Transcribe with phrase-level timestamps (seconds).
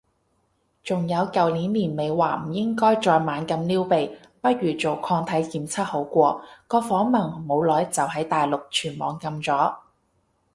[0.83, 9.75] 仲有舊年年尾話唔應該再猛咁撩鼻，不如做抗體檢測好過，個訪問冇耐就喺大陸全網禁咗